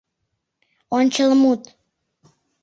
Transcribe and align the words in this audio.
ОНЧЫЛМУТ 0.97 1.61